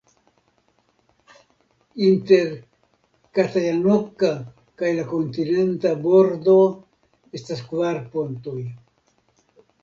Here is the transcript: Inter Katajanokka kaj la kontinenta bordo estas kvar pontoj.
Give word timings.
Inter 2.05 2.47
Katajanokka 3.39 4.31
kaj 4.83 4.89
la 5.01 5.05
kontinenta 5.13 5.93
bordo 6.07 6.57
estas 7.41 7.63
kvar 7.69 8.01
pontoj. 8.17 8.59